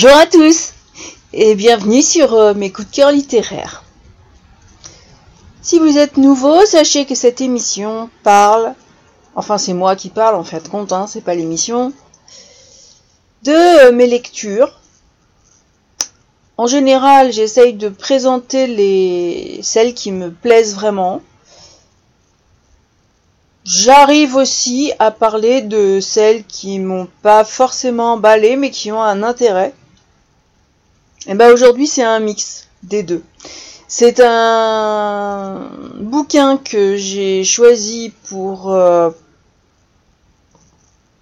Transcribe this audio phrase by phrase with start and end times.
[0.00, 0.74] Bonjour à tous
[1.32, 3.82] et bienvenue sur euh, mes coups de cœur littéraires.
[5.60, 8.74] Si vous êtes nouveau, sachez que cette émission parle,
[9.34, 11.92] enfin c'est moi qui parle en fait compte, hein, c'est pas l'émission,
[13.42, 14.78] de euh, mes lectures.
[16.58, 21.22] En général, j'essaye de présenter les celles qui me plaisent vraiment.
[23.64, 29.24] J'arrive aussi à parler de celles qui m'ont pas forcément emballé mais qui ont un
[29.24, 29.74] intérêt.
[31.26, 33.22] Et ben aujourd'hui c'est un mix des deux.
[33.88, 39.10] C'est un bouquin que j'ai choisi pour euh,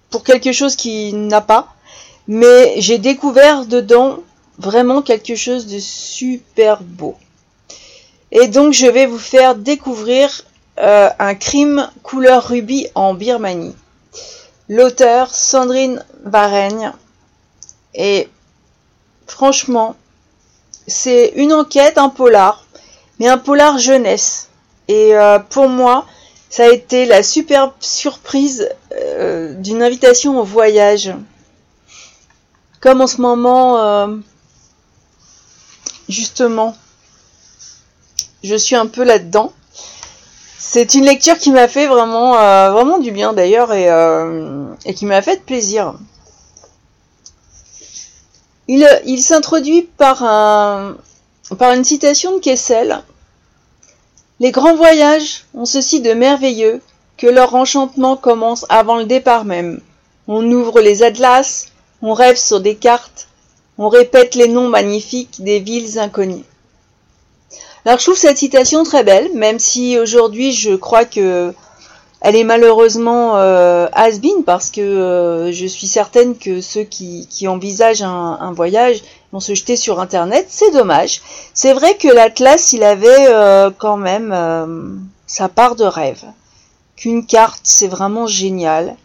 [0.09, 1.73] pour quelque chose qui n'a pas,
[2.27, 4.19] mais j'ai découvert dedans
[4.57, 7.15] vraiment quelque chose de super beau.
[8.31, 10.43] Et donc je vais vous faire découvrir
[10.79, 13.75] euh, un crime couleur rubis en Birmanie.
[14.69, 16.93] L'auteur Sandrine Varenne
[17.95, 18.27] et
[19.27, 19.95] franchement
[20.87, 22.65] c'est une enquête, un polar,
[23.19, 24.47] mais un polar jeunesse.
[24.87, 26.05] Et euh, pour moi,
[26.49, 31.13] ça a été la superbe surprise euh, d'une invitation au voyage.
[32.79, 34.07] Comme en ce moment,
[36.07, 36.75] justement,
[38.43, 39.51] je suis un peu là-dedans.
[40.59, 45.05] C'est une lecture qui m'a fait vraiment, euh, du bien d'ailleurs et, euh, et, qui
[45.05, 45.93] m'a fait plaisir.
[48.67, 50.19] Il, s'introduit par,
[51.57, 53.01] par une citation de Kessel.
[54.39, 56.81] Les grands voyages ont ceci de merveilleux
[57.17, 59.81] que leur enchantement commence avant le départ même.
[60.27, 61.69] On ouvre les atlas,
[62.01, 63.27] on rêve sur des cartes,
[63.77, 66.43] on répète les noms magnifiques des villes inconnues.
[67.85, 71.53] Alors je trouve cette citation très belle, même si aujourd'hui je crois que
[72.21, 78.01] elle est malheureusement euh, has-been parce que euh, je suis certaine que ceux qui, envisagent
[78.01, 80.47] un, voyage vont se jeter sur internet.
[80.49, 81.21] C'est dommage.
[81.53, 84.95] C'est vrai que l'Atlas il avait euh, quand même euh,
[85.27, 86.23] sa part de rêve.
[86.95, 88.95] Qu'une carte c'est vraiment génial.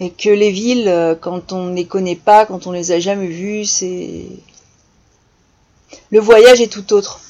[0.00, 3.28] Et que les villes, quand on ne les connaît pas, quand on les a jamais
[3.28, 4.26] vues, c'est
[6.10, 7.20] le voyage est tout autre.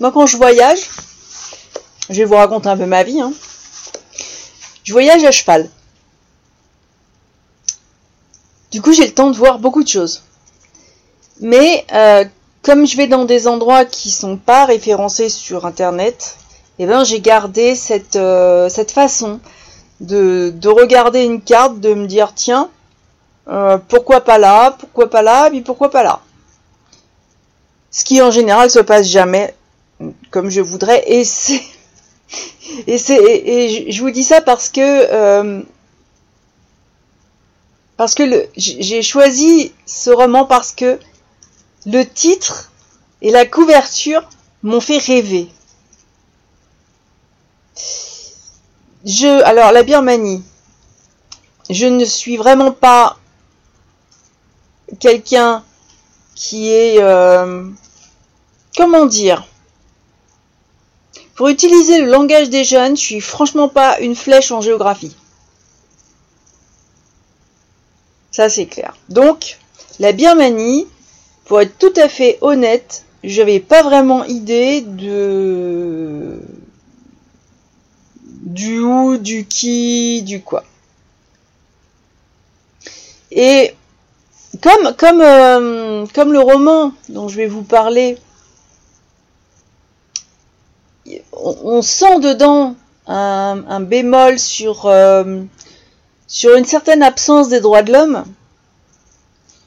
[0.00, 0.90] Moi, quand je voyage,
[2.10, 3.20] je vais vous raconter un peu ma vie.
[3.20, 3.32] Hein.
[4.90, 5.68] Je voyage à cheval.
[8.72, 10.24] Du coup, j'ai le temps de voir beaucoup de choses.
[11.40, 12.24] Mais euh,
[12.62, 16.38] comme je vais dans des endroits qui sont pas référencés sur Internet,
[16.80, 19.38] eh ben, j'ai gardé cette, euh, cette façon
[20.00, 22.68] de, de, regarder une carte, de me dire tiens,
[23.46, 26.18] euh, pourquoi pas là, pourquoi pas là, puis pourquoi pas là.
[27.92, 29.54] Ce qui en général se passe jamais
[30.32, 31.04] comme je voudrais.
[31.06, 31.62] Et c'est
[32.86, 35.62] et c'est et, je vous dis ça parce que euh,
[37.96, 40.98] parce que j'ai choisi ce roman parce que
[41.86, 42.70] le titre
[43.22, 44.28] et la couverture
[44.62, 45.48] m'ont fait rêver.
[49.04, 50.42] Je alors la Birmanie.
[51.68, 53.18] Je ne suis vraiment pas
[54.98, 55.62] quelqu'un
[56.34, 57.68] qui est euh,
[58.76, 59.46] comment dire?
[61.40, 65.16] Pour utiliser le langage des jeunes, je suis franchement pas une flèche en géographie.
[68.30, 68.94] Ça c'est clair.
[69.08, 69.56] Donc,
[70.00, 70.86] la Birmanie,
[71.46, 76.42] pour être tout à fait honnête, j'avais pas vraiment idée de
[78.42, 80.62] du où, du qui, du quoi.
[83.30, 83.72] Et
[84.62, 88.18] comme comme euh, comme le roman dont je vais vous parler
[91.32, 92.74] on, sent dedans
[93.06, 95.42] un, bémol sur, euh,
[96.26, 98.24] sur une certaine absence des droits de l'homme.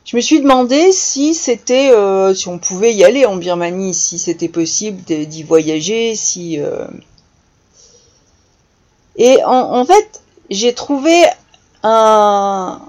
[0.06, 4.20] Je me suis demandé si c'était, euh, si on pouvait y aller en Birmanie, si
[4.20, 6.60] c'était possible d'y voyager, si.
[6.60, 6.88] Euh.
[9.16, 11.26] Et en, fait, j'ai trouvé
[11.84, 12.82] un,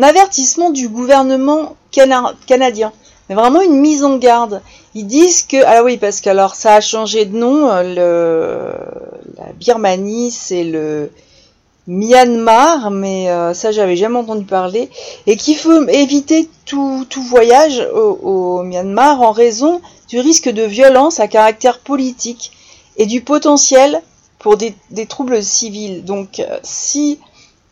[0.00, 1.76] avertissement du gouvernement
[2.46, 2.92] canadien
[3.28, 4.62] mais vraiment une mise en garde.
[4.94, 7.70] Ils disent que ah oui parce que alors ça a changé de nom.
[7.70, 11.10] Euh, le la Birmanie c'est le
[11.86, 14.88] Myanmar, mais euh, ça j'avais jamais entendu parler,
[15.26, 20.62] et qu'il faut éviter tout, tout voyage au, au, Myanmar en raison du risque de
[20.62, 22.52] violence à caractère politique
[22.96, 24.00] et du potentiel
[24.38, 26.04] pour des, des troubles civils.
[26.04, 27.18] Donc euh, si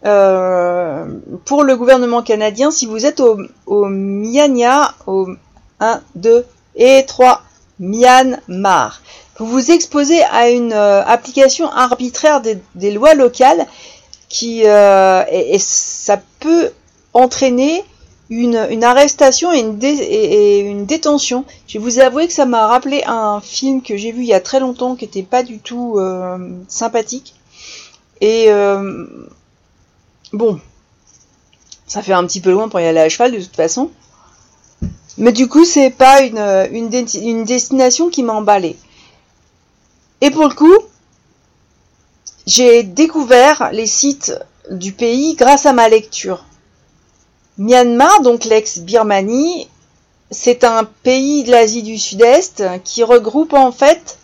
[0.04, 1.06] euh,
[1.44, 5.28] pour le gouvernement canadien, si vous êtes au, Myanmar, au
[5.80, 6.44] 1, 2
[6.76, 7.42] et 3,
[7.78, 9.02] Myanmar,
[9.38, 13.66] vous vous exposez à une euh, application arbitraire des, lois locales
[14.28, 16.70] qui euh, et, ça peut
[17.12, 17.84] entraîner
[18.28, 21.44] une, arrestation et une, détention.
[21.68, 24.34] Je vais vous avouer que ça m'a rappelé un film que j'ai vu il y
[24.34, 26.00] a très longtemps qui n'était pas du tout
[26.68, 27.34] sympathique.
[28.22, 28.48] Et
[30.32, 30.60] bon,
[31.86, 33.90] ça fait un petit peu loin pour y aller à cheval de toute façon.
[35.18, 36.38] Mais du coup, c'est pas une,
[36.72, 38.76] une destination qui m'a emballé.
[40.20, 40.78] Et pour le coup,
[42.46, 44.34] j'ai découvert les sites
[44.70, 46.44] du pays grâce à ma lecture.
[47.58, 49.68] Myanmar, donc l'ex-Birmanie,
[50.30, 54.18] c'est un pays de l'Asie du Sud-Est qui regroupe en fait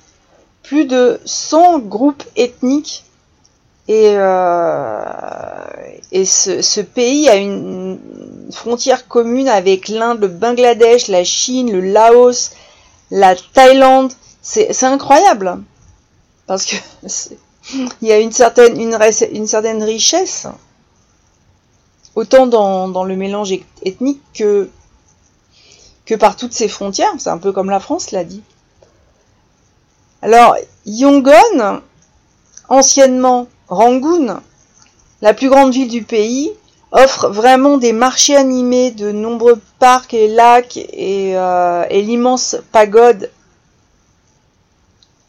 [0.63, 3.05] plus de 100 groupes ethniques
[3.89, 5.65] et, euh,
[6.13, 7.99] ce, pays a une
[8.53, 12.51] frontière commune avec l'Inde, le Bangladesh, la Chine, le Laos,
[13.11, 14.13] la Thaïlande.
[14.43, 15.63] C'est incroyable
[16.47, 16.77] parce que
[18.03, 20.47] il y a une certaine, richesse
[22.15, 23.53] autant dans, le mélange
[23.83, 24.69] ethnique que,
[26.05, 27.13] que par toutes ces frontières.
[27.19, 28.43] C'est un peu comme la France l'a dit.
[30.21, 31.81] Alors, Yangon,
[32.69, 34.41] anciennement Rangoon,
[35.23, 36.53] la plus grande ville du pays,
[36.91, 43.31] offre vraiment des marchés animés de nombreux parcs et lacs et, euh, l'immense pagode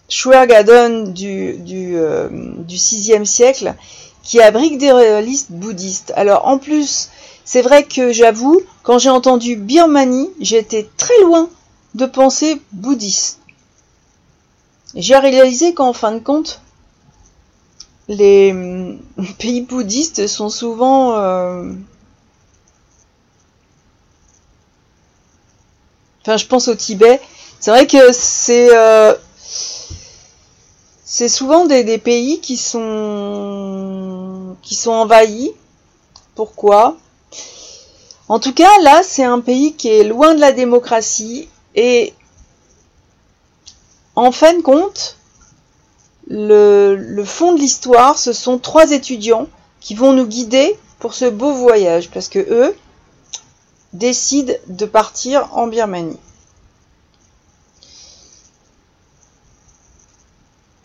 [0.08, 3.76] Shuergadon du, du, euh, du 6e siècle
[4.24, 6.14] qui abrique des réalistes bouddhistes.
[6.16, 7.10] Alors en plus,
[7.46, 11.50] c'est vrai que j'avoue, quand j'ai entendu Birmanie, j'étais très loin
[11.96, 13.40] de penser bouddhiste.
[14.96, 16.62] J'ai réalisé qu'en fin de compte,
[18.10, 18.54] les
[19.40, 21.72] pays bouddhistes sont souvent euh,
[26.22, 27.22] Enfin, je pense au Tibet.
[27.60, 29.16] C'est vrai que c'est euh,
[31.04, 35.54] c'est souvent des, pays qui sont qui sont envahis.
[36.36, 36.98] Pourquoi?
[38.28, 42.14] En tout cas, là, c'est un pays qui est loin de la démocratie et
[44.16, 45.18] en fin de compte,
[46.30, 49.48] le, fond de l'histoire, ce sont trois étudiants
[49.80, 52.76] qui vont nous guider pour ce beau voyage parce que eux
[53.94, 56.20] décident de partir en Birmanie.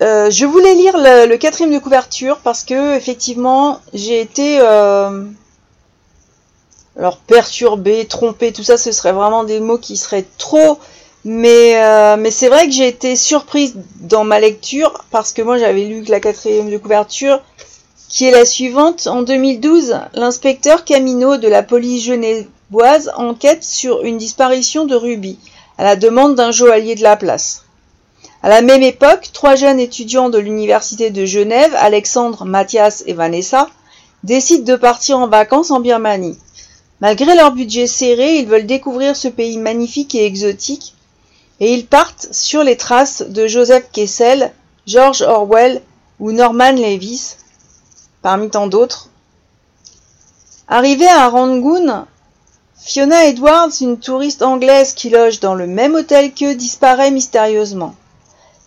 [0.03, 5.25] Euh, je voulais lire le, quatrième de couverture parce que effectivement j'ai été euh,
[6.97, 10.79] alors perturbé, trompé, tout ça ce serait vraiment des mots qui seraient trop
[11.25, 15.57] mais, euh, mais c'est vrai que j'ai été surprise dans ma lecture parce que moi
[15.57, 17.41] j'avais lu que la quatrième de couverture
[18.09, 19.07] qui est la suivante.
[19.07, 25.39] En 2012, l'inspecteur Camino de la police genevoise enquête sur une disparition de Ruby
[25.79, 27.65] à la demande d'un joaillier de la place.
[28.43, 33.71] À la même époque, trois jeunes étudiants de l'université de Genève, Alexandre, Mathias et Vanessa,
[34.23, 36.39] décident de partir en vacances en Birmanie.
[37.01, 40.94] Malgré leur budget serré, ils veulent découvrir ce pays magnifique et exotique,
[41.61, 44.53] et ils partent sur les traces de Joseph Kessel,
[44.87, 45.83] George Orwell
[46.21, 47.37] ou Norman Levis,
[48.23, 49.09] parmi tant d'autres.
[50.69, 52.07] Arrivée à Rangoon,
[52.81, 57.95] Fiona Edwards, une touriste anglaise qui loge dans le même hôtel qu'eux, disparaît mystérieusement.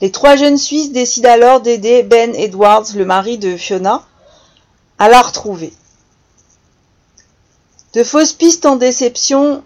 [0.01, 4.03] Les trois jeunes Suisses décident alors d'aider Ben Edwards, le mari de Fiona,
[4.99, 5.73] à la retrouver.
[7.93, 9.63] De fausses pistes en déception,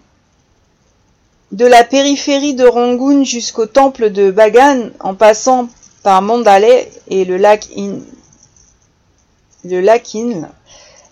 [1.52, 5.68] de la périphérie de Rangoon jusqu'au temple de Bagan, en passant
[6.02, 7.98] par Mandalay et le lac In,
[9.64, 9.82] le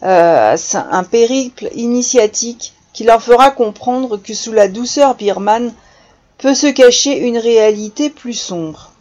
[0.03, 5.73] euh, un périple initiatique qui leur fera comprendre que sous la douceur birmane
[6.39, 8.93] peut se cacher une réalité plus sombre.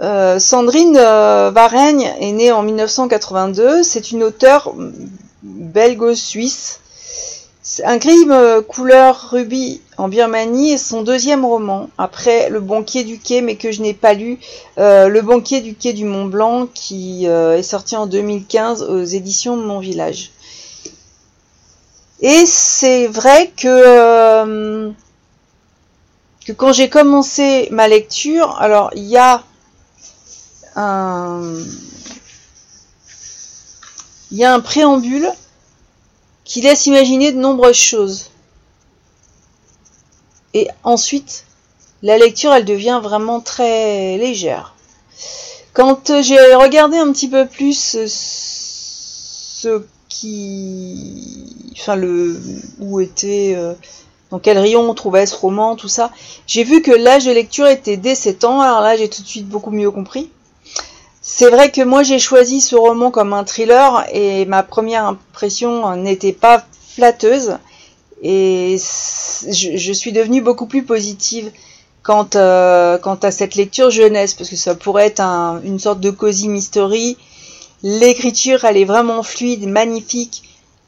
[0.00, 3.82] Euh, Sandrine euh, est née en 1982.
[3.82, 4.74] C'est une auteure
[5.42, 6.80] belgo-suisse.
[7.84, 13.18] Un crime euh, couleur rubis en Birmanie est son deuxième roman, après Le banquier du
[13.18, 14.38] quai, mais que je n'ai pas lu.
[14.76, 19.62] le banquier du quai du Mont Blanc, qui est sorti en 2015 aux éditions de
[19.62, 20.30] Mon Village.
[22.20, 24.92] Et c'est vrai que,
[26.46, 29.42] que quand j'ai commencé ma lecture, alors il y a
[34.30, 35.28] il y a un préambule
[36.48, 38.30] qui laisse imaginer de nombreuses choses.
[40.54, 41.44] Et ensuite,
[42.02, 44.74] la lecture, elle devient vraiment très légère.
[45.74, 47.78] Quand j'ai regardé un petit peu plus
[49.60, 52.40] ce qui, enfin le,
[52.80, 53.74] où était, euh,
[54.30, 56.10] dans quel rayon on trouvait ce roman, tout ça,
[56.46, 58.62] j'ai vu que l'âge de lecture était dès 7 ans.
[58.62, 60.30] Alors là, j'ai tout de suite beaucoup mieux compris.
[61.30, 65.94] C'est vrai que moi j'ai choisi ce roman comme un thriller et ma première impression
[65.94, 67.58] n'était pas flatteuse
[68.22, 68.78] et
[69.46, 71.52] je, suis devenue beaucoup plus positive
[72.02, 76.08] quant, euh, quant, à cette lecture jeunesse parce que ça pourrait être une sorte de
[76.08, 77.18] cosy mystery.
[77.82, 80.44] L'écriture elle est vraiment fluide, magnifique.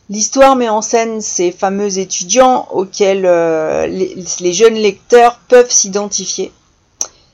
[0.09, 6.51] L'histoire met en scène ces fameux étudiants auxquels euh, les, jeunes lecteurs peuvent s'identifier.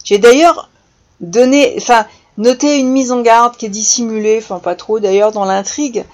[0.03, 0.69] J'ai d'ailleurs
[1.21, 2.05] donné, enfin,
[2.39, 6.05] noté une mise en garde qui est dissimulée, enfin pas trop d'ailleurs dans l'intrigue,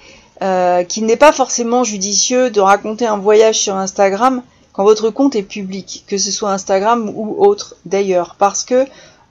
[0.43, 5.37] euh, qu'il n'est pas forcément judicieux de raconter un voyage sur Instagram quand votre compte
[5.37, 8.87] est public, que ce soit Instagram ou autre d'ailleurs, parce que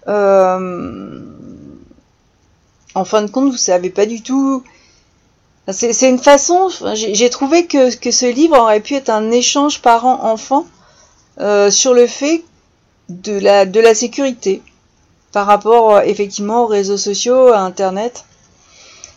[0.08, 1.20] euh,
[2.94, 4.64] en fin de compte, vous savez pas du tout.
[5.68, 10.66] C'est une façon, j'ai trouvé que, que, ce livre aurait pu être un échange parent-enfant
[11.40, 12.44] euh, sur le fait
[13.10, 14.62] de la, de la sécurité
[15.32, 18.26] par rapport euh, effectivement aux réseaux sociaux, à Internet.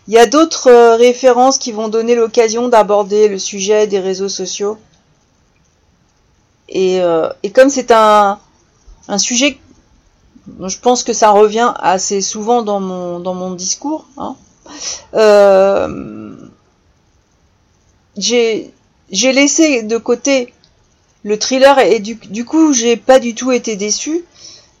[0.07, 4.29] Il y a d'autres euh, références qui vont donner l'occasion d'aborder le sujet des réseaux
[4.29, 4.77] sociaux.
[6.67, 6.99] Et,
[7.43, 8.39] et comme c'est un,
[9.07, 9.59] un sujet,
[10.61, 14.35] je pense que ça revient assez souvent dans mon, dans mon discours, hein,
[15.13, 16.35] euh,
[18.17, 18.71] j'ai
[19.11, 20.53] laissé de côté
[21.23, 24.23] le thriller et du, du coup j'ai pas du tout été déçu.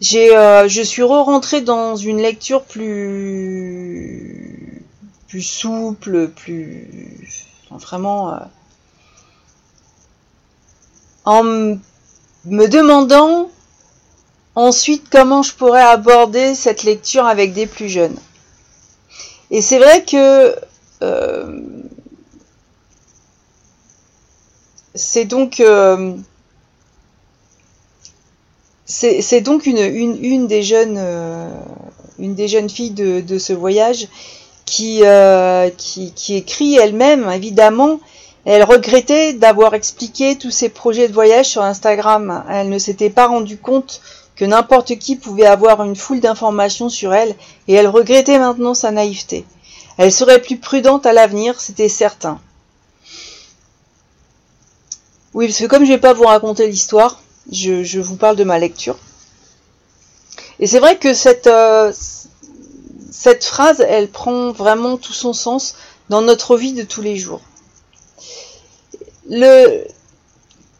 [0.01, 3.95] J'ai euh, je suis re-rentrée dans une lecture plus
[5.27, 6.87] plus souple, plus
[7.71, 8.39] vraiment euh,
[11.23, 13.49] en me demandant
[14.55, 18.17] ensuite comment je pourrais aborder cette lecture avec des plus jeunes.
[19.51, 20.55] Et c'est vrai que
[21.03, 21.61] euh,
[24.93, 25.61] c'est donc
[28.85, 31.49] c'est donc une, une, une, des jeunes euh,
[32.19, 34.07] une des jeunes filles de, de ce voyage
[34.65, 35.01] qui,
[35.77, 37.99] qui, qui écrit elle-même évidemment
[38.45, 42.43] elle regrettait d'avoir expliqué tous ses projets de voyage sur Instagram.
[42.47, 44.01] Elle ne s'était pas rendue compte
[44.35, 47.35] que n'importe qui pouvait avoir une foule d'informations sur elle,
[47.67, 49.45] et elle regrettait maintenant sa naïveté.
[49.97, 52.39] Elle serait plus prudente à l'avenir, c'était certain.
[55.33, 57.21] Oui, parce que comme je ne vais pas vous raconter l'histoire,
[57.51, 58.97] je, vous parle de ma lecture.
[60.59, 61.91] Et c'est vrai que cette, euh,
[63.11, 65.75] cette phrase, elle prend vraiment tout son sens
[66.09, 67.41] dans notre vie de tous les jours.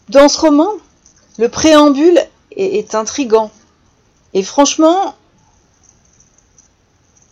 [0.10, 0.70] Dans ce roman,
[1.38, 2.20] le préambule
[2.56, 3.52] est, intrigant.
[4.34, 5.16] Et franchement,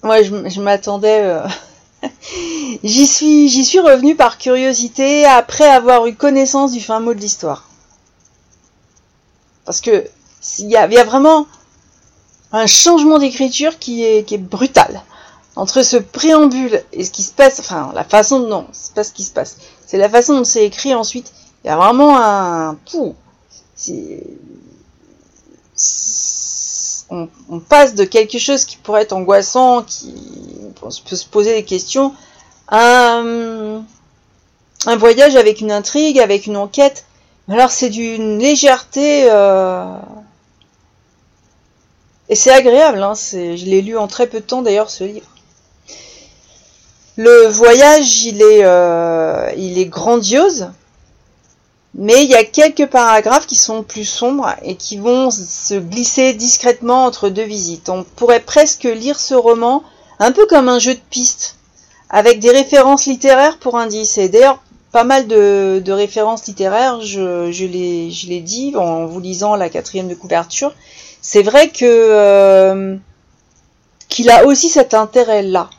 [0.01, 1.21] moi je, m'attendais.
[1.21, 1.47] Euh,
[2.83, 7.19] j'y suis, j'y suis revenue par curiosité après avoir eu connaissance du fin mot de
[7.19, 7.69] l'histoire.
[9.65, 10.05] Parce que
[10.59, 11.47] il y a, vraiment
[12.51, 15.01] un changement d'écriture qui est, brutal.
[15.55, 19.23] Entre ce préambule et ce qui se passe, enfin la façon c'est pas ce qui
[19.23, 21.31] se passe, c'est la façon dont c'est écrit ensuite.
[21.63, 22.75] Il y a vraiment un,
[27.09, 30.13] on, passe de quelque chose qui pourrait être angoissant, qui
[30.81, 32.13] peut se poser des questions,
[32.67, 33.85] à un,
[34.97, 37.05] voyage avec une intrigue, avec une enquête.
[37.49, 39.85] Alors c'est d'une légèreté euh,
[42.29, 43.03] et c'est agréable.
[43.03, 45.27] Hein, je l'ai lu en très peu de temps d'ailleurs ce livre.
[47.15, 50.69] Le voyage, il est, euh, il est grandiose.
[51.95, 56.33] Mais il y a quelques paragraphes qui sont plus sombres et qui vont se glisser
[56.33, 57.89] discrètement entre deux visites.
[57.89, 59.83] On pourrait presque lire ce roman
[60.17, 61.57] un peu comme un jeu de pistes,
[62.09, 64.17] avec des références littéraires pour indice.
[64.17, 64.62] Et d'ailleurs,
[64.93, 70.15] pas mal de, références littéraires, je, je l'ai dit en vous lisant la quatrième de
[70.15, 70.73] couverture.
[71.21, 72.95] C'est vrai que euh,
[74.07, 75.69] qu'il a aussi cet intérêt-là.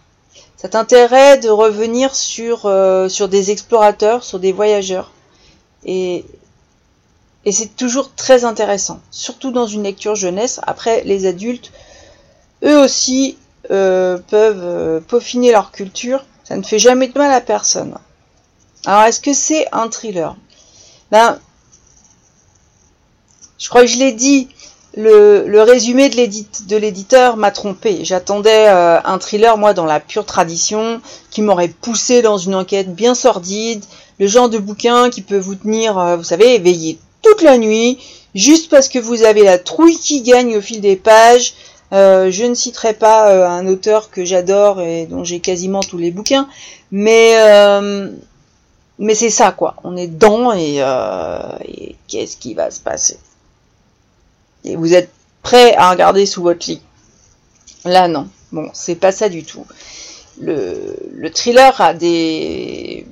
[0.56, 5.12] Cet intérêt de revenir sur, euh, sur des explorateurs, sur des voyageurs
[5.85, 6.25] et,
[7.44, 10.61] et c'est toujours très intéressant, surtout dans une lecture jeunesse.
[10.66, 11.73] Après, les adultes,
[12.64, 13.37] eux aussi,
[13.71, 16.25] euh, peuvent euh, peaufiner leur culture.
[16.42, 17.97] Ça ne fait jamais de mal à personne.
[18.87, 20.37] Alors, est-ce que c'est un thriller?
[21.11, 21.38] Ben,
[23.59, 24.49] je crois que je l'ai dit,
[24.97, 28.05] le, résumé de l'éditeur m'a trompé.
[28.05, 31.00] J'attendais euh, un thriller, moi, dans la pure tradition,
[31.31, 33.83] qui m'aurait poussé dans une enquête bien sordide,
[34.19, 37.99] le genre de bouquin qui peut vous tenir, euh, vous savez, éveillé toute la nuit,
[38.35, 41.55] juste parce que vous avez la trouille qui gagne au fil des pages.
[41.93, 46.11] Euh, je ne citerai pas un auteur que j'adore et dont j'ai quasiment tous les
[46.11, 46.49] bouquins,
[46.91, 47.35] mais
[48.99, 49.77] mais c'est ça quoi.
[49.85, 50.79] On est dedans et,
[51.65, 53.19] et qu'est-ce qui va se passer?
[54.65, 55.11] Et vous êtes
[55.43, 56.81] prêt à regarder sous votre lit?
[57.85, 58.29] Là non.
[58.53, 59.67] Bon, c'est pas ça du tout.
[60.41, 63.07] Le, le thriller a des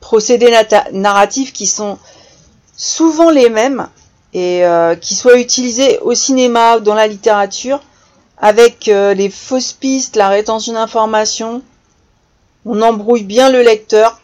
[0.00, 0.52] procédés
[0.92, 1.98] narratifs qui sont
[2.76, 3.88] souvent les mêmes
[4.32, 7.80] et euh, qui soient utilisés au cinéma ou dans la littérature
[8.38, 11.62] avec euh, les fausses pistes, la rétention d'informations.
[12.66, 14.20] On embrouille bien le lecteur.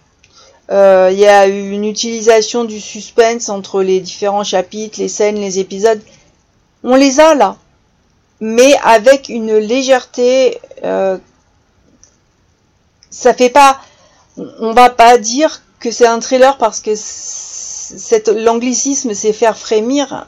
[0.71, 5.59] Euh, il y a une utilisation du suspense entre les différents chapitres, les scènes, les
[5.59, 6.01] épisodes.
[6.85, 7.57] On les a là,
[8.41, 10.59] mais avec une légèreté.
[13.11, 13.81] ça fait pas.
[14.61, 16.95] On va pas dire que c'est un thriller parce que
[18.33, 20.27] l'anglicisme, c'est faire frémir.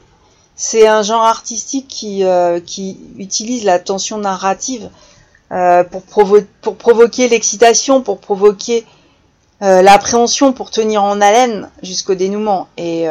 [0.56, 4.90] C'est un genre artistique qui, euh, qui utilise la tension narrative
[5.50, 6.02] euh, pour,
[6.76, 8.86] provoquer l'excitation, pour provoquer
[9.62, 12.68] euh, l'appréhension, pour tenir en haleine jusqu'au dénouement.
[12.76, 13.02] Et,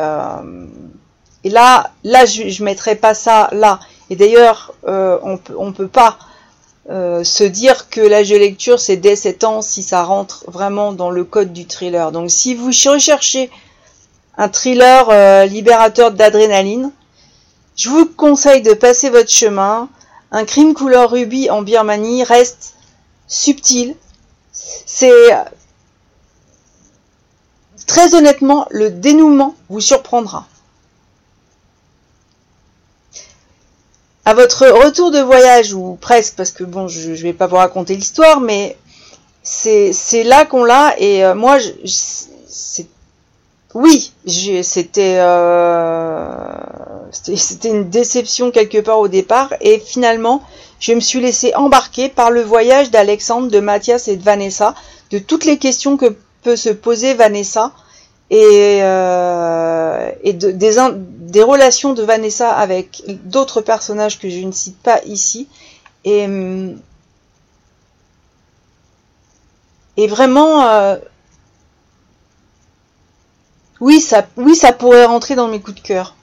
[1.43, 3.79] et là, là, je, je mettrais pas ça là.
[4.10, 6.17] Et d'ailleurs, on peut, on peut pas
[6.89, 10.93] euh, se dire que l'âge de lecture c'est dès 7 ans si ça rentre vraiment
[10.93, 12.12] dans le code du thriller.
[12.12, 13.51] Donc si vous recherchez
[14.38, 16.91] un thriller euh, libérateur d'adrénaline,
[17.75, 19.89] je vous conseille de passer votre chemin.
[20.31, 22.74] Un crime couleur rubis en Birmanie reste
[23.27, 23.96] subtil.
[24.51, 25.12] C'est
[27.91, 30.48] très honnêtement le dénouement vous surprendra.
[34.24, 37.55] à votre retour de voyage, ou presque, parce que bon, je, je vais pas vous
[37.55, 38.77] raconter l'histoire, mais
[39.41, 41.57] c'est là qu'on l'a, et euh, moi,
[43.74, 44.13] oui,
[44.62, 46.38] c'était euh,
[47.12, 50.43] c'était une déception quelque part au départ, et finalement,
[50.79, 54.75] je me suis laissé embarquer par le voyage d'Alexandre, de Mathias et de Vanessa,
[55.10, 57.74] de toutes les questions que peut se poser Vanessa,
[58.31, 65.50] et, euh, des, relations de Vanessa avec d'autres personnages que je ne cite pas ici.
[66.05, 66.27] Et,
[69.98, 70.96] et vraiment, euh,
[73.81, 76.15] oui, ça, oui, ça pourrait rentrer dans mes coups de cœur.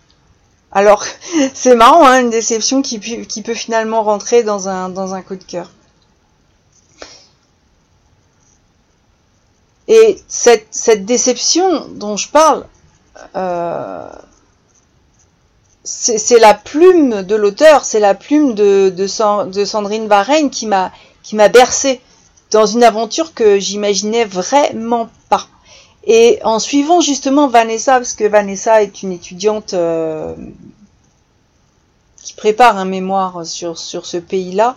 [0.73, 1.05] Alors,
[1.55, 5.37] c'est marrant, hein, une déception qui, qui peut finalement rentrer dans un, dans un coup
[5.37, 5.71] de cœur.
[9.89, 12.67] Et cette, déception dont je parle,
[13.35, 14.09] euh,
[15.83, 21.49] c'est la plume de l'auteur, c'est la plume de, Sandrine Varenne qui m'a qui m'a
[21.49, 22.01] bercé
[22.51, 25.47] dans une aventure que j'imaginais vraiment pas.
[26.05, 30.35] Et en suivant justement Vanessa, parce que Vanessa est une étudiante euh,
[32.23, 34.77] qui prépare un mémoire sur ce pays-là,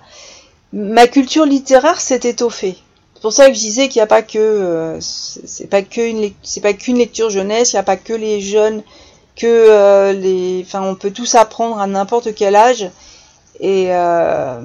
[0.74, 2.78] ma culture littéraire s'est étoffée.
[3.22, 6.98] C'est pour ça que je disais qu'il n'y a pas que euh, c'est pas qu'une
[6.98, 8.82] lecture jeunesse, il n'y a pas que les jeunes,
[9.36, 12.90] que euh, les, enfin on peut tous apprendre à n'importe quel âge.
[13.60, 14.60] Et euh,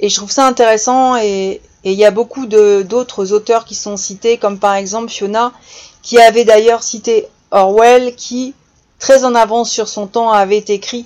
[0.00, 4.38] et je trouve ça intéressant et il y a beaucoup d'autres auteurs qui sont cités
[4.38, 5.52] comme par exemple Fiona
[6.00, 8.54] qui avait d'ailleurs cité Orwell qui
[8.98, 11.04] très en avance sur son temps avait écrit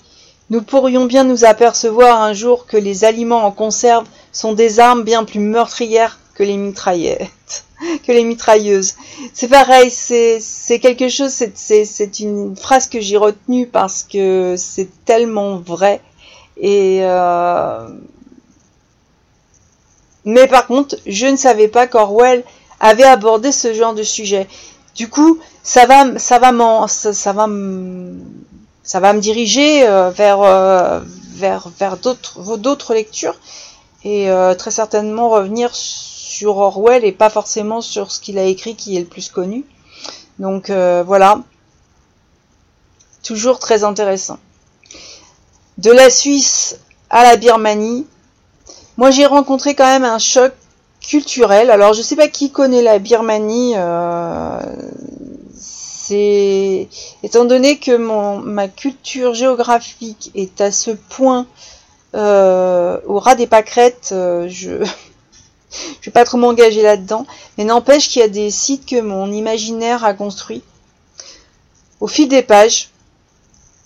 [0.49, 5.03] nous pourrions bien nous apercevoir un jour que les aliments en conserve sont des armes
[5.03, 7.64] bien plus meurtrières que les mitraillettes,
[8.07, 8.95] que les mitrailleuses.
[9.35, 15.59] C'est pareil, c'est quelque chose, c'est une phrase que j'ai retenue parce que c'est tellement
[15.59, 16.01] vrai.
[16.57, 17.88] Et euh,
[20.25, 22.45] mais par contre, je ne savais pas qu'Orwell
[22.81, 24.47] avait abordé ce genre de sujet.
[24.95, 26.53] Du coup, ça va, ça va,
[26.88, 27.47] ça, ça va
[28.88, 31.01] ça va me diriger euh, vers, euh,
[31.35, 33.38] vers, vers d'autres lectures
[34.05, 38.77] et euh, très certainement revenir sur Orwell et pas forcément sur ce qu'il a écrit
[38.77, 39.65] qui est le plus connu.
[40.39, 41.41] Donc voilà,
[43.25, 44.39] toujours très intéressant.
[45.79, 46.79] De la Suisse
[47.11, 48.07] à la Birmanie,
[48.97, 50.53] moi j'ai rencontré quand même un choc
[51.01, 51.71] culturel.
[51.71, 54.61] Alors je sais pas qui connaît la Birmanie, euh,
[55.55, 56.89] c'est
[57.23, 61.45] étant donné que mon, ma culture géographique est à ce point euh,
[62.14, 64.85] au ras des pâquerettes, euh, je
[66.01, 69.31] je vais pas trop m'engager là-dedans, mais n'empêche qu'il y a des sites que mon
[69.33, 70.62] imaginaire a construits
[72.01, 72.90] au fil des pages.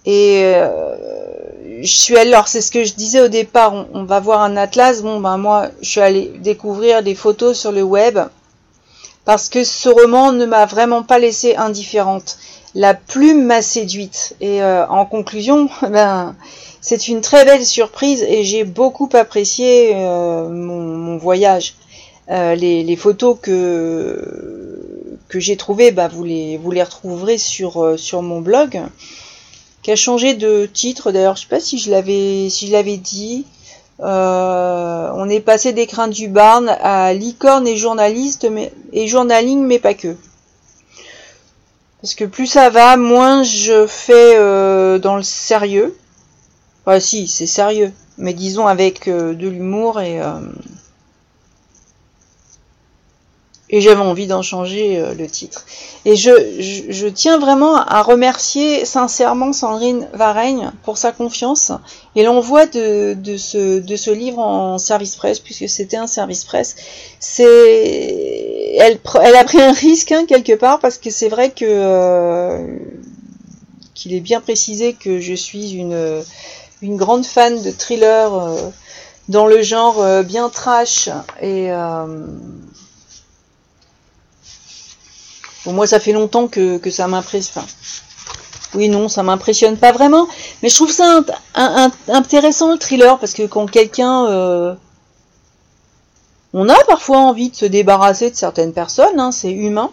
[0.05, 0.97] Et euh,
[1.81, 4.57] je suis allée, alors c'est ce que je disais au départ, on, va voir un
[4.57, 5.03] atlas.
[5.03, 8.19] Bon ben moi, je suis allée découvrir des photos sur le web
[9.25, 12.39] parce que ce roman ne m'a vraiment pas laissé indifférente.
[12.75, 16.35] La plume m'a séduite et euh, en conclusion, ben
[16.81, 21.75] c'est une très belle surprise et j'ai beaucoup apprécié euh, mon, voyage.
[22.31, 28.23] Euh, les, photos que que j'ai trouvées, ben, vous les vous les retrouverez sur sur
[28.23, 28.81] mon blog,
[29.83, 31.13] qui a changé de titre.
[31.13, 33.45] D'ailleurs, je sais pas si je l'avais si je l'avais dit.
[33.99, 39.79] on est passé des craintes du barn à licorne et journaliste mais, et journaling, mais
[39.79, 40.17] pas que.
[42.03, 44.37] Parce que plus ça va, moins je fais
[44.99, 45.97] dans le sérieux.
[46.85, 50.21] Enfin si, c'est sérieux, mais disons avec de l'humour et
[53.73, 55.65] et j'avais envie d'en changer euh, le titre.
[56.05, 56.31] Et je,
[56.91, 61.73] je, tiens vraiment à remercier sincèrement Sandrine Vareigne pour sa confiance
[62.15, 66.45] et l'envoi de, de, ce, de ce livre en service presse, puisque c'était un service
[66.45, 66.77] presse.
[67.19, 71.65] C'est, elle, elle a pris un risque hein, quelque part parce que c'est vrai que
[71.65, 72.77] euh,
[73.95, 76.23] qu'il est bien précisé que je suis une,
[76.83, 78.59] une grande fan de thriller euh,
[79.29, 81.09] dans le genre bien trash
[81.41, 81.71] et
[85.65, 87.63] Bon, moi, ça fait longtemps que, que ça m'impressionne.
[87.65, 87.73] Enfin,
[88.75, 90.27] oui, non, ça m'impressionne pas vraiment.
[90.63, 91.21] Mais je trouve ça
[92.09, 94.27] intéressant le thriller parce que quand quelqu'un.
[94.27, 94.75] Euh,
[96.55, 99.91] on a parfois envie de se débarrasser de certaines personnes, hein, c'est humain.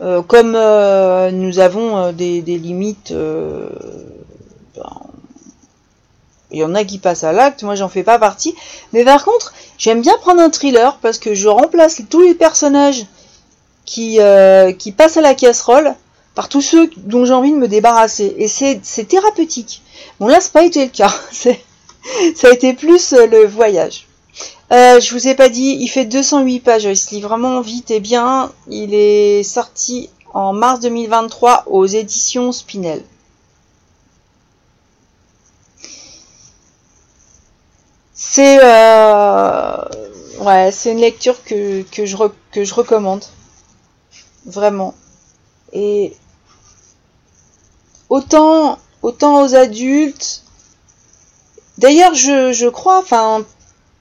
[0.00, 3.12] Euh, comme euh, nous avons des, limites.
[3.12, 3.70] Ben,
[6.50, 8.54] il y en a qui passent à l'acte, moi j'en fais pas partie.
[8.92, 13.06] Mais par contre, j'aime bien prendre un thriller parce que je remplace tous les personnages
[13.88, 15.94] qui, euh, qui passe à la casserole
[16.34, 18.34] par tous ceux dont j'ai envie de me débarrasser.
[18.36, 19.82] Et c'est thérapeutique.
[20.20, 21.12] Bon là, c'est pas été le cas.
[21.32, 24.06] ça a été plus euh, le voyage.
[24.72, 26.84] Euh, je vous ai pas dit, il fait 208 pages.
[26.84, 28.52] Il se lit vraiment vite et bien.
[28.68, 33.02] Il est sorti en mars 2023 aux éditions Spinel.
[38.12, 38.58] C'est
[40.40, 42.16] ouais, c'est une lecture que, je,
[42.52, 43.24] que je recommande
[44.46, 44.94] vraiment.
[45.72, 46.16] Et
[48.08, 50.42] autant, autant aux adultes.
[51.78, 53.44] D'ailleurs, je, je crois, enfin,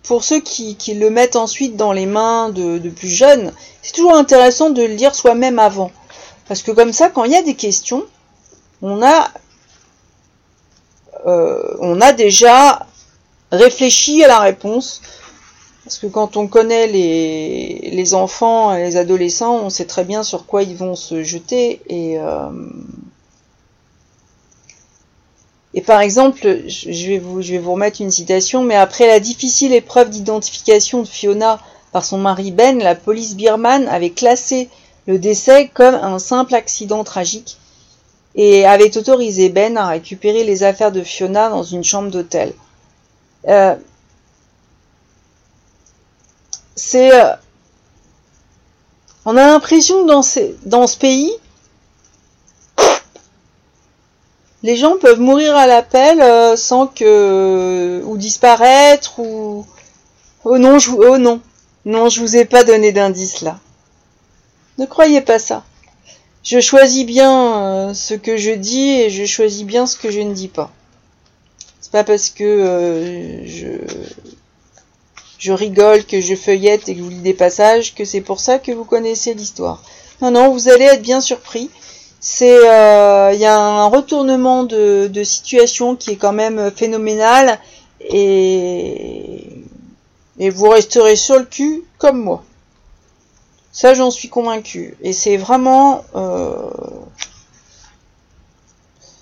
[0.04, 3.94] pour ceux qui, qui, le mettent ensuite dans les mains de, de plus jeunes, c'est
[3.94, 5.92] toujours intéressant de le lire soi-même avant.
[6.48, 8.06] Parce que comme ça, quand il y a des questions,
[8.82, 9.30] on a,
[11.26, 12.86] euh, on a déjà
[13.52, 15.02] réfléchi à la réponse
[15.88, 20.46] parce que quand on connaît les, enfants et les adolescents, on sait très bien sur
[20.46, 21.80] quoi ils vont se jeter.
[21.88, 22.50] Et, euh,
[25.86, 29.74] par exemple, je vais, vous, je vais vous remettre une citation, mais après la difficile
[29.74, 31.62] épreuve d'identification de Fiona
[31.94, 34.68] par son mari Ben, la police birmane avait classé
[35.06, 37.56] le décès comme un simple accident tragique
[38.36, 42.52] et avait autorisé Ben à récupérer les affaires de Fiona dans une chambre d'hôtel.
[43.48, 43.76] Euh,
[46.78, 47.34] c'est euh,
[49.26, 50.08] on a l'impression que
[50.66, 51.34] dans, ce pays,
[54.64, 59.66] les gens peuvent mourir à l'appel euh, sans que ou disparaître ou
[60.46, 61.42] oh non je oh non
[61.86, 63.60] non je vous ai pas donné d'indice là.
[64.78, 65.64] Ne croyez pas ça.
[66.44, 70.22] Je choisis bien euh, ce que je dis et je choisis bien ce que je
[70.22, 70.72] ne dis pas.
[71.82, 73.68] C'est pas parce que je
[75.38, 78.40] je rigole, que je feuillette et que je vous lis des passages, que c'est pour
[78.40, 79.84] ça que vous connaissez l'histoire.
[80.22, 81.70] Non, non, vous allez être bien surpris.
[82.20, 87.60] C'est, euh, il y a un retournement de, de, situation qui est quand même phénoménal
[88.02, 89.44] et,
[90.40, 92.44] et vous resterez sur le cul comme moi.
[93.72, 94.98] Ça, j'en suis convaincu.
[95.02, 96.72] Et c'est vraiment, euh,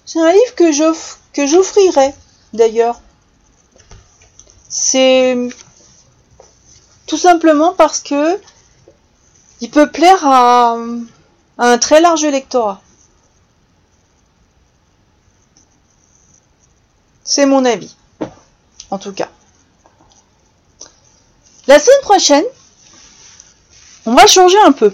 [0.05, 2.13] c'est un livre que j'offre, que j'offrirai
[2.53, 3.01] d'ailleurs.
[4.69, 5.37] C'est
[7.07, 8.39] tout simplement parce que
[9.61, 10.77] il peut plaire à,
[11.57, 12.81] un très large lectorat.
[17.23, 17.95] C'est mon avis.
[18.91, 19.29] En tout cas.
[21.67, 22.43] La semaine prochaine,
[24.05, 24.93] on va changer un peu.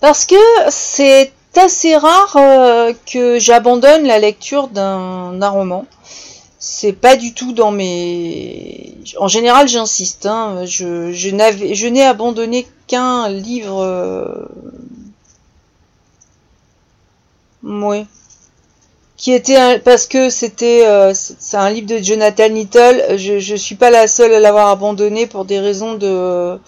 [0.00, 0.36] Parce que
[0.70, 5.86] c'est assez rare euh, que j'abandonne la lecture d'un roman
[6.58, 8.96] c'est pas du tout dans mes.
[9.18, 10.26] En général, j'insiste.
[10.26, 13.80] Hein, je, je n'avais, je n'ai abandonné qu'un livre.
[13.80, 14.48] Euh,
[17.62, 18.06] oui.
[19.16, 23.16] Qui était parce que c'était euh, c'est un livre de Jonathan Little.
[23.18, 26.58] Je je suis pas la seule à l'avoir abandonné pour des raisons de.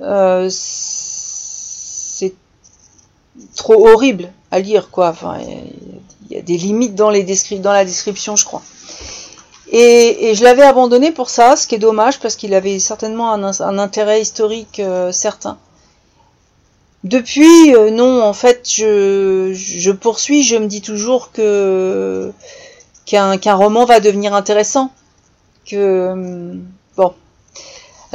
[0.00, 2.34] Euh, c'est
[3.56, 5.10] trop horrible à lire quoi.
[5.10, 5.38] Enfin,
[6.32, 7.24] y a des limites dans les
[7.58, 8.62] dans la description, je crois.
[9.72, 13.78] Et, je l'avais abandonné pour ça, ce qui est dommage parce qu'il avait certainement un,
[13.78, 15.56] intérêt historique euh, certain.
[17.04, 22.32] Depuis, euh, non, en fait, je, poursuis, je me dis toujours que
[23.06, 24.92] qu'un roman va devenir intéressant.
[25.66, 26.54] que
[26.96, 27.14] bon.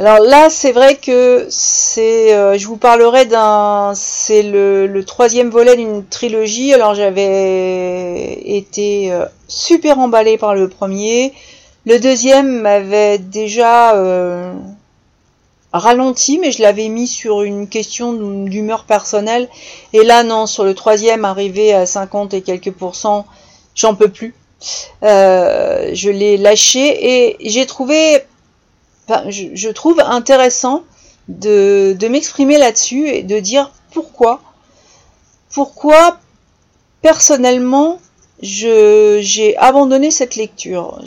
[0.00, 5.74] Alors là, c'est vrai que c'est, euh, je vous parlerai d'un, c'est le, troisième volet
[5.74, 6.72] d'une trilogie.
[6.72, 11.32] Alors j'avais été euh, super emballée par le premier.
[11.84, 14.54] Le deuxième m'avait déjà euh,
[15.72, 18.12] ralenti, mais je l'avais mis sur une question
[18.44, 19.48] d'humeur personnelle.
[19.94, 23.26] Et là, non, sur le troisième, arrivé à 50 et quelques pourcents,
[23.74, 24.36] j'en peux plus.
[25.02, 28.22] Je l'ai lâché et j'ai trouvé,
[29.28, 30.84] je, trouve intéressant
[31.28, 34.40] de, m'exprimer là-dessus et de dire pourquoi,
[35.50, 36.18] pourquoi
[37.02, 38.00] personnellement
[38.40, 41.00] j'ai abandonné cette lecture.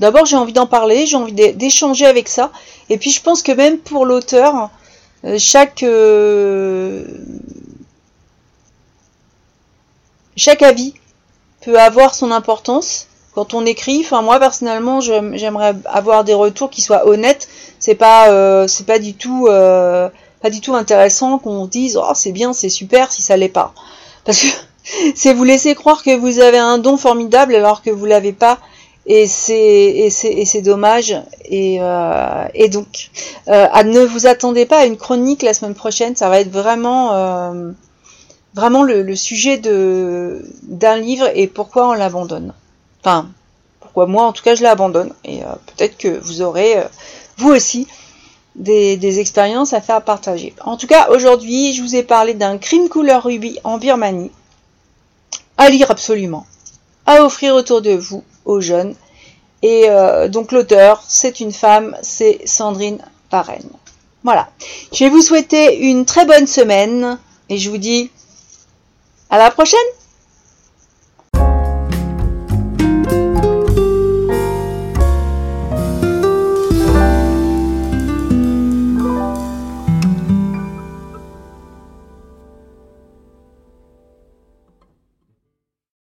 [0.00, 2.50] D'abord, j'ai envie d'en parler, j'ai envie d'échanger avec ça.
[2.88, 4.70] Et puis, je pense que même pour l'auteur,
[5.24, 5.36] euh,
[5.82, 7.04] euh,
[10.36, 10.94] chaque avis
[11.60, 14.02] peut avoir son importance quand on écrit.
[14.04, 17.48] Enfin, moi personnellement, j'aimerais avoir des retours qui soient honnêtes.
[17.78, 20.08] C'est pas, euh, c'est pas du tout, euh,
[20.42, 23.72] pas du tout intéressant qu'on dise oh c'est bien, c'est super si ça l'est pas.
[24.24, 24.46] Parce que
[25.14, 28.58] c'est vous laisser croire que vous avez un don formidable alors que vous l'avez pas.
[29.06, 30.10] Et c'est et
[30.44, 31.16] c'est dommage
[31.46, 33.10] et, euh, et donc
[33.48, 37.72] ne vous attendez pas à une chronique la semaine prochaine ça va être vraiment
[38.54, 42.52] vraiment le, sujet de d'un livre et pourquoi on l'abandonne.
[43.00, 43.28] Enfin,
[43.80, 45.12] pourquoi moi en tout cas je l'abandonne.
[45.24, 46.84] Et euh, peut-être que vous aurez euh,
[47.38, 47.86] vous aussi
[48.56, 50.54] des, des, expériences à faire partager.
[50.64, 54.32] En tout cas, aujourd'hui, je vous ai parlé d'un crime couleur rubis en Birmanie.
[55.56, 56.46] À lire absolument.
[57.06, 58.94] À offrir autour de vous aux jeunes.
[59.62, 63.68] Et euh, donc l'auteur, c'est une femme, c'est Sandrine Parraine.
[64.24, 64.48] Voilà.
[64.92, 68.10] Je vais vous souhaiter une très bonne semaine et je vous dis
[69.28, 69.78] à la prochaine